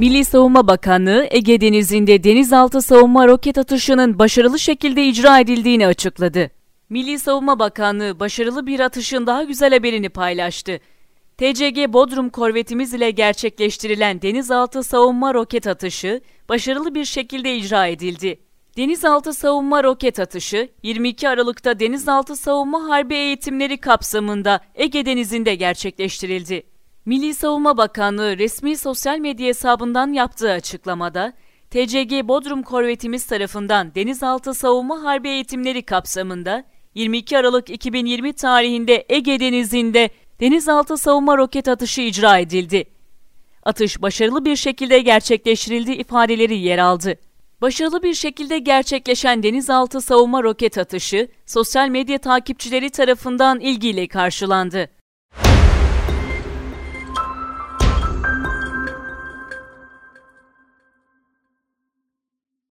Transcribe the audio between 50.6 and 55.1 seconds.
atışı sosyal medya takipçileri tarafından ilgiyle karşılandı.